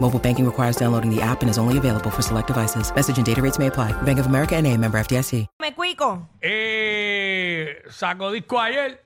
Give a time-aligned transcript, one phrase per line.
[0.00, 2.92] Mobile banking requires downloading the app and is only available for select devices.
[2.94, 3.92] Message and data rates may apply.
[4.02, 5.46] Bank of America and a member FDIC.
[5.60, 6.28] Me cuico.
[6.40, 9.00] Eh, sacó disco ayer.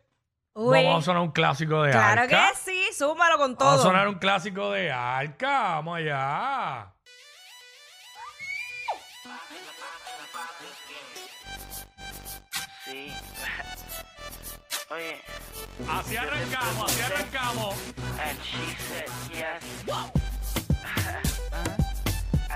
[0.55, 0.84] Uy.
[0.84, 2.51] Vamos a sonar un clásico de Claro Arca.
[2.52, 3.68] que sí, súmalo con todo.
[3.68, 5.76] Vamos a sonar un clásico de Arca.
[5.76, 6.93] Vamos allá.
[12.85, 13.13] Sí.
[14.90, 15.16] Oye,
[15.88, 17.74] Así arrancamos, así arrancamos.
[18.20, 19.63] and she said yes.
[19.88, 20.21] Arcángel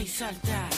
[0.00, 0.68] y salta,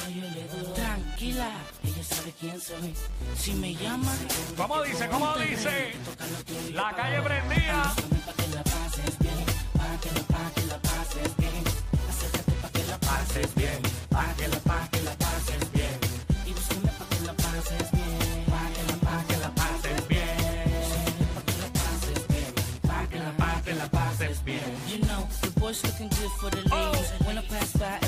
[0.74, 1.50] tranquila,
[1.84, 2.94] ella sabe quién soy.
[3.36, 4.12] Si me llama,
[4.56, 5.08] ¿Cómo dice?
[5.08, 5.92] ¿Cómo dice?
[6.72, 7.94] La calle prendida.
[24.88, 27.10] You know, the boys looking good for the ladies.
[27.24, 27.98] When I pass by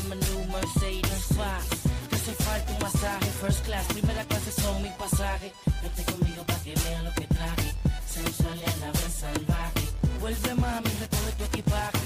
[0.63, 1.67] my new Mercedes Fox,
[2.09, 3.27] te hace falta un masaje.
[3.41, 5.53] First class, primera clase son mi pasaje.
[5.83, 7.75] Vete conmigo para que vean lo que traje.
[8.07, 9.85] Sensual y a la vez salvaje.
[10.21, 11.99] Vuelve mami, recoge tu equipaje.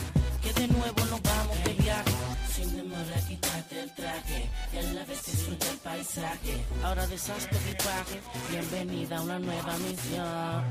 [0.43, 2.13] Que de nuevo nos vamos de viaje.
[2.55, 4.51] Sin demora, quítate el traje.
[4.73, 6.65] Y a la vez disfruta el paisaje.
[6.85, 8.21] Ahora deshaz tu equipaje.
[8.51, 10.65] Bienvenida a una nueva misión.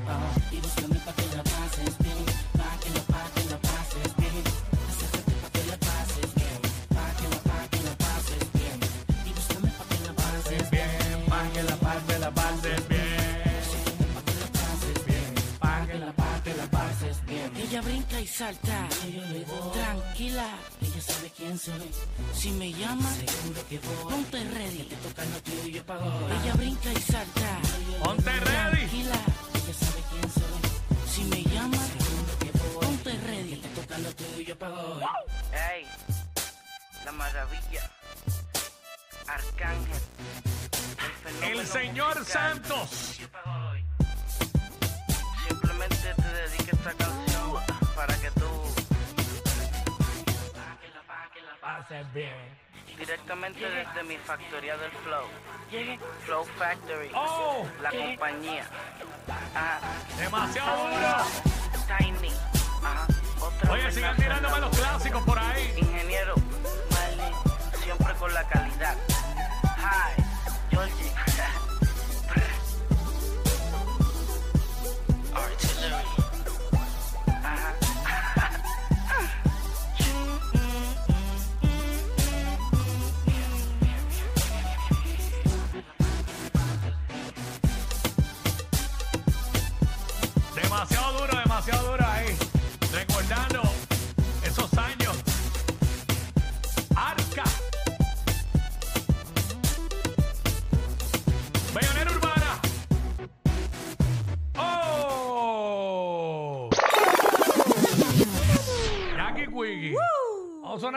[0.50, 2.24] Y búscame para que la pases bien.
[2.56, 3.75] Pa' que la, pa' que la pases
[17.76, 18.88] Ella brinca y salta.
[19.74, 20.48] Tranquila,
[20.80, 21.90] ella sabe quién soy.
[22.32, 24.12] Si me llama, seguro que voy.
[24.14, 26.32] Ponte ready, te toca lo tuyo pa' hoy.
[26.40, 27.60] Ella brinca y salta.
[28.02, 28.76] Ponte ready.
[28.78, 29.18] Tranquila,
[29.52, 31.10] ella sabe quién soy.
[31.12, 32.86] Si me llama, seguro que voy.
[32.86, 35.02] Ponte ready, te toca lo tuyo pa' hoy.
[35.52, 35.86] Ey,
[37.04, 37.90] la maravilla.
[39.26, 40.02] Arcángel.
[41.42, 42.54] El señor musical.
[42.54, 43.18] Santos.
[45.46, 47.25] Simplemente te dedico esta canción
[52.98, 55.26] Directamente desde mi factoría del Flow,
[56.24, 58.66] Flow Factory, Oh, la compañía.
[59.54, 59.80] Ajá,
[60.18, 61.16] demasiado duro.
[61.98, 62.32] Tiny.
[62.82, 63.06] Ajá,
[63.40, 65.74] otra Oye, sigan tirándome los clásicos por ahí.
[65.76, 66.34] Ingeniero,
[66.90, 67.32] Marley,
[67.84, 68.96] siempre con la calidad.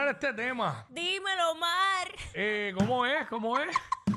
[0.00, 0.86] a sonar este tema.
[0.88, 2.08] Dímelo, Mar.
[2.32, 3.26] Eh, ¿Cómo es?
[3.28, 3.76] ¿Cómo es?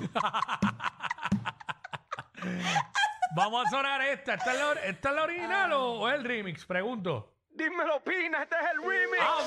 [3.35, 4.35] Vamos a sonar esta.
[4.35, 6.65] ¿Esta es la, esta es la original o, o es el remix?
[6.65, 7.33] Pregunto.
[7.49, 9.21] Dímelo, Pina, este es el remix.
[9.21, 9.39] Ah.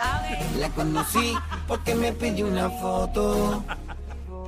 [0.00, 0.56] Ah, ok.
[0.56, 1.38] La conocí
[1.68, 3.62] porque me pidió una foto.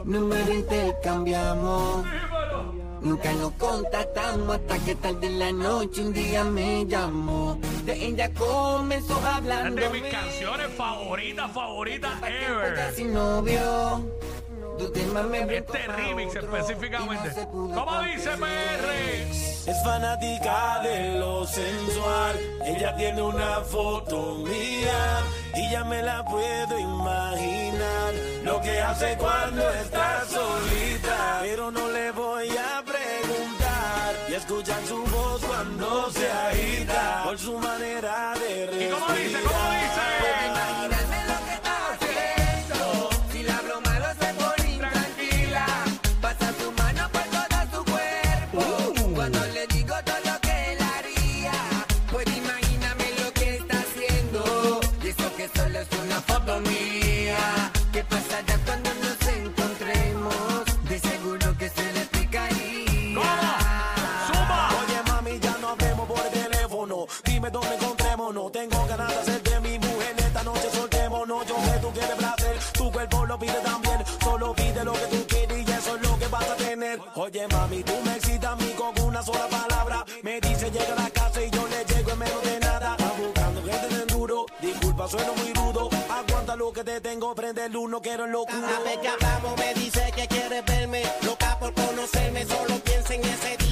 [0.05, 2.03] Número intercambiamos.
[2.05, 2.73] Dímelo.
[3.03, 7.57] Nunca nos contactamos hasta que tarde en la noche un día me llamó.
[7.87, 9.81] De ella comenzó Una hablando.
[9.81, 12.93] de mis canciones favoritas, favoritas ever.
[12.95, 14.05] Sin novio.
[14.79, 17.31] Tu tema me brincó Este remix otro, específicamente.
[17.47, 19.71] no ¿Cómo dice PR?
[19.71, 22.37] Es fanática de lo sensual.
[22.67, 25.21] Ella tiene una foto mía
[25.55, 28.15] y ya me la puedo imaginar.
[28.43, 31.39] Lo que hace cuando está solita.
[31.43, 32.13] Pero no le
[34.37, 37.23] escuchar su voz cuando se agita.
[37.25, 38.83] Por su manera de respirar.
[38.83, 39.39] ¿Y cómo dice?
[39.43, 40.26] ¿Cómo dice?
[74.47, 77.01] Solo pide lo que tú quieres y eso es lo que vas a tener.
[77.17, 80.05] Oye mami, tú me excitas a mí con una sola palabra.
[80.23, 82.95] Me dice llega a la casa y yo le llego en menos de nada.
[82.97, 84.47] Está buscando gente de enduro.
[84.61, 85.91] Disculpa, sueno muy rudo.
[86.09, 88.69] Aguanta lo que te tengo, prende el uno, quiero en locura.
[88.69, 93.25] Cada vez que hablamos me dice que quiere verme, loca por conocerme, solo piensa en
[93.25, 93.66] ese día.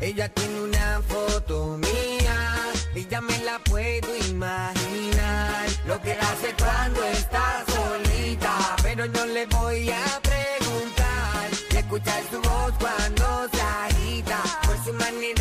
[0.00, 2.72] Ella tiene una foto mía.
[2.94, 5.66] Y ya me la puedo imaginar.
[5.86, 8.76] Lo que hace cuando está solita.
[8.82, 11.50] Pero no le voy a preguntar.
[11.70, 14.40] Y escuchar su voz cuando se agita.
[14.66, 15.37] Por su manera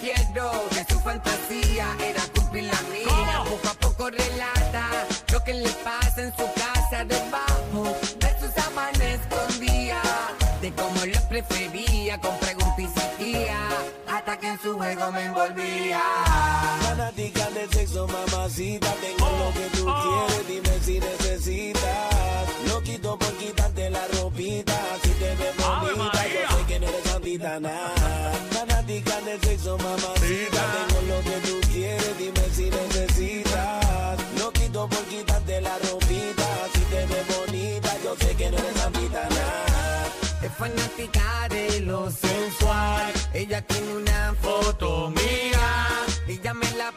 [0.00, 3.15] fierro, que su fantasía era cumplir la mía,
[14.46, 16.02] que en su juego me envolvía.
[16.82, 18.92] Fanática del sexo, mamacita.
[19.00, 22.48] Tengo lo que tú quieres, dime si necesitas.
[22.68, 24.78] No quito por quitarte la ropita.
[25.02, 28.32] Si te ves ¡Ave bonita, yo sé que no eres santita nada.
[28.50, 30.62] Fanática del sexo, mamacita.
[30.74, 34.18] Tengo lo que tú quieres, dime si necesitas.
[34.38, 36.48] No quito por quitarte la ropita.
[36.74, 39.66] Si te ves bonita, yo sé que no eres santita nada.
[40.42, 43.12] Es fanática de lo sensual.
[43.32, 44.05] Ella tiene una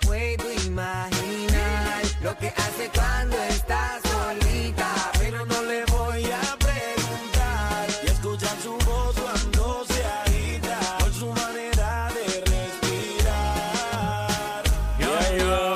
[0.10, 2.02] puedo imaginar.
[2.22, 4.90] Lo que hace cuando está solita.
[5.19, 7.88] Pero no le voy a preguntar.
[8.04, 10.80] Y escuchar su voz cuando se agita.
[11.00, 13.83] Por su manera de respirar.
[15.00, 15.76] Yo, yo.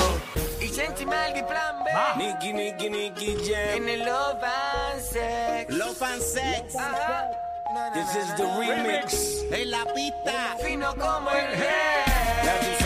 [0.60, 1.92] Y Shenchi Maldi Plan B.
[2.18, 3.78] Nicky, Nicky, Nicky Jam.
[3.78, 5.72] En el Love and Sex.
[5.72, 6.76] Love and Sex.
[6.76, 7.30] Ajá.
[7.94, 9.14] This is the remix.
[9.52, 10.58] En la pista.
[10.64, 11.60] Fino como el
[12.46, 12.83] Ya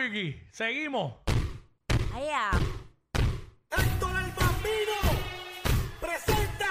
[0.00, 0.40] Quickie.
[0.50, 1.12] Seguimos.
[2.14, 2.50] Allá.
[3.70, 4.98] Héctor el Bambino
[6.00, 6.70] presenta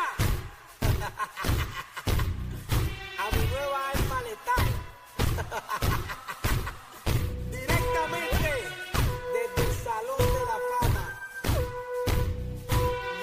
[3.20, 4.68] a mi nueva alma letal.
[7.52, 8.52] Directamente
[9.36, 11.06] desde el Salón de la Fama.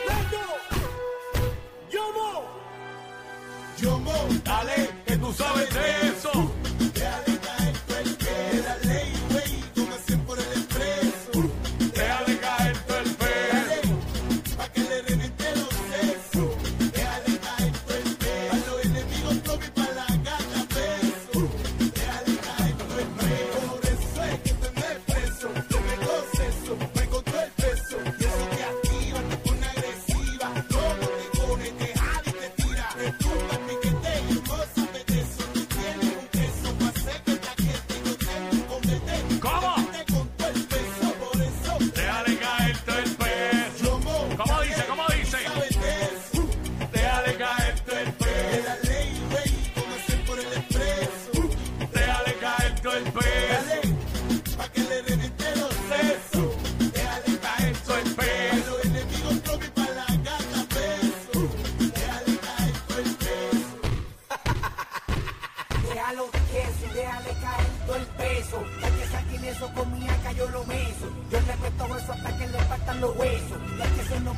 [0.07, 0.43] Luego,
[1.91, 2.31] Yomo.
[3.77, 6.56] Yomo, dale, que tú sabes de eso.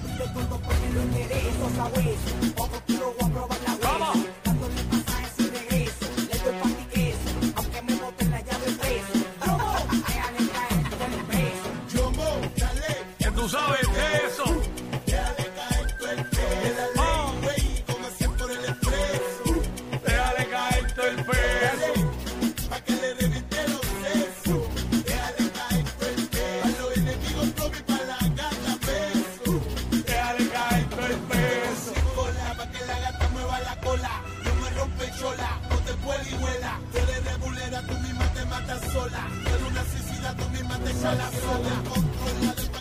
[0.03, 2.63] Pide todo porque lo enderezo, sabueso.
[2.63, 3.58] Otro kilo voy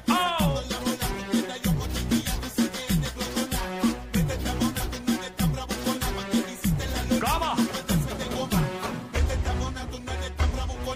[0.09, 0.63] Oh.
[7.21, 7.55] ¿Cómo?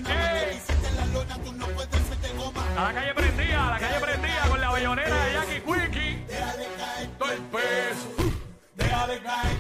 [0.10, 0.60] ¡Ey!
[2.78, 6.26] A la calle prendida, a la calle prendida con la bellonera de Jackie Quickie.
[6.28, 8.08] Déjale caer todo el peso.
[8.76, 9.51] Déjale caer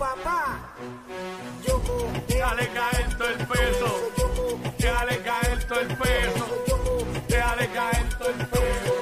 [0.00, 0.58] papá.
[1.66, 1.78] Yo
[2.26, 3.88] Déjale caer todo el peso.
[4.78, 6.44] Déjale caer todo el peso.
[7.28, 8.92] Déjale caer todo el peso.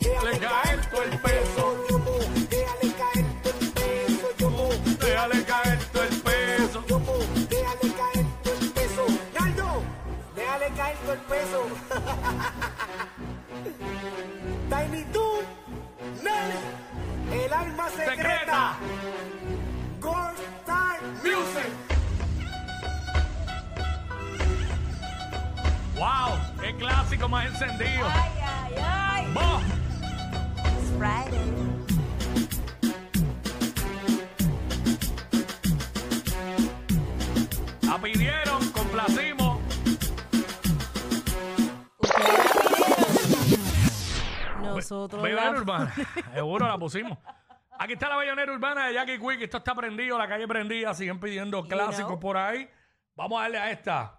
[0.00, 1.64] Déjale caer todo el peso.
[2.50, 4.62] Déjale caer todo el peso.
[4.94, 6.78] Déjale caer todo el peso.
[7.50, 9.04] déjale caer todo el peso.
[10.36, 11.60] Déjale caer todo el peso.
[14.70, 15.44] Tiny Toon,
[16.22, 18.78] Nelly, el alma secreta.
[26.78, 28.06] Clásico más encendido.
[28.12, 29.26] Ay, ay, ay.
[29.32, 29.62] Vos.
[30.64, 31.52] It's Friday.
[37.82, 39.60] La pidieron, complacimos.
[41.98, 42.34] Ustedes la
[42.70, 43.02] pidieron.
[44.62, 45.58] Nosotros Bellonera la...
[45.58, 45.94] urbana.
[46.34, 47.18] Seguro la pusimos.
[47.78, 49.42] Aquí está la bellonera urbana de Jackie Quick.
[49.42, 50.94] Esto está prendido, la calle prendida.
[50.94, 52.20] Siguen pidiendo clásicos know.
[52.20, 52.70] por ahí.
[53.14, 54.18] Vamos a darle a esta.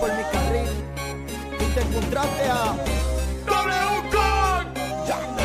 [0.00, 0.68] por mi carril
[1.58, 2.74] y te encontraste a
[3.46, 4.74] W con
[5.06, 5.44] ya tú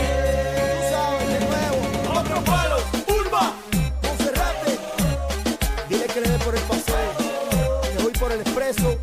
[0.91, 2.19] sabes de nuevo.
[2.19, 3.53] Otro palo Urba
[4.03, 4.79] Monserrate.
[5.89, 7.11] Dile que le dé por el paseo.
[7.95, 8.97] Me voy por el expreso.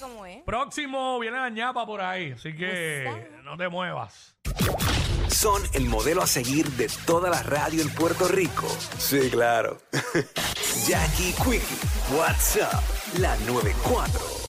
[0.00, 0.42] Cómo es.
[0.44, 4.34] Próximo viene la ñapa por ahí, así que no te muevas.
[5.28, 8.66] Son el modelo a seguir de toda la radio en Puerto Rico.
[8.98, 9.78] Sí, claro.
[10.86, 12.82] Jackie Quickie, WhatsApp,
[13.18, 14.39] la 94.